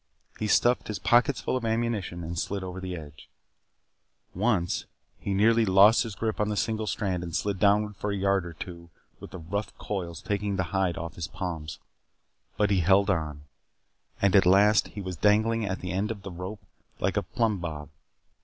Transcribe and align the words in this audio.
He 0.39 0.47
stuffed 0.47 0.87
his 0.87 0.97
pockets 0.97 1.41
full 1.41 1.55
of 1.55 1.63
ammunition 1.63 2.23
and 2.23 2.35
slid 2.39 2.63
over 2.63 2.81
the 2.81 2.95
edge. 2.95 3.29
Once 4.33 4.85
he 5.19 5.31
nearly 5.35 5.63
lost 5.63 6.01
his 6.01 6.15
grip 6.15 6.39
on 6.39 6.49
the 6.49 6.57
single 6.57 6.87
strand 6.87 7.21
and 7.21 7.35
slid 7.35 7.59
downward 7.59 7.95
for 7.95 8.09
a 8.09 8.15
yard 8.17 8.43
or 8.47 8.53
two 8.53 8.89
with 9.19 9.29
the 9.29 9.37
rough 9.37 9.77
coils 9.77 10.23
taking 10.23 10.55
the 10.55 10.63
hide 10.73 10.97
off 10.97 11.13
his 11.13 11.27
palms. 11.27 11.77
But 12.57 12.71
he 12.71 12.79
held 12.79 13.11
on. 13.11 13.41
And 14.19 14.35
at 14.35 14.47
last 14.47 14.87
he 14.87 15.01
was 15.03 15.17
dangling 15.17 15.65
at 15.67 15.81
the 15.81 15.91
end 15.91 16.09
of 16.09 16.23
the 16.23 16.31
rope 16.31 16.65
like 16.99 17.15
a 17.15 17.21
plumb 17.21 17.59
bob. 17.59 17.89